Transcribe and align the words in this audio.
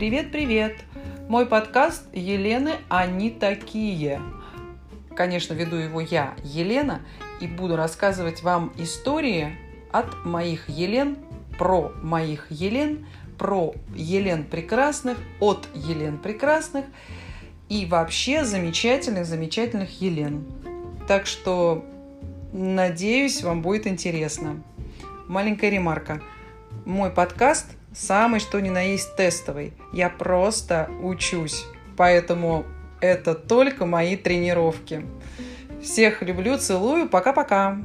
Привет-привет! 0.00 0.78
Мой 1.28 1.44
подкаст 1.44 2.04
«Елены, 2.14 2.76
они 2.88 3.28
такие». 3.30 4.22
Конечно, 5.14 5.52
веду 5.52 5.76
его 5.76 6.00
я, 6.00 6.36
Елена, 6.42 7.02
и 7.38 7.46
буду 7.46 7.76
рассказывать 7.76 8.42
вам 8.42 8.72
истории 8.78 9.58
от 9.92 10.24
моих 10.24 10.70
Елен, 10.70 11.18
про 11.58 11.92
моих 12.02 12.50
Елен, 12.50 13.04
про 13.36 13.74
Елен 13.94 14.44
прекрасных, 14.44 15.18
от 15.38 15.68
Елен 15.74 16.16
прекрасных 16.16 16.86
и 17.68 17.84
вообще 17.84 18.46
замечательных-замечательных 18.46 20.00
Елен. 20.00 20.46
Так 21.08 21.26
что, 21.26 21.84
надеюсь, 22.54 23.42
вам 23.42 23.60
будет 23.60 23.86
интересно. 23.86 24.62
Маленькая 25.28 25.68
ремарка. 25.68 26.22
Мой 26.84 27.10
подкаст 27.10 27.66
самый 27.92 28.40
что 28.40 28.60
ни 28.60 28.68
на 28.68 28.82
есть 28.82 29.16
тестовый. 29.16 29.72
Я 29.92 30.08
просто 30.10 30.90
учусь. 31.02 31.64
Поэтому 31.96 32.64
это 33.00 33.34
только 33.34 33.86
мои 33.86 34.16
тренировки. 34.16 35.06
Всех 35.82 36.22
люблю, 36.22 36.58
целую. 36.58 37.08
Пока-пока. 37.08 37.78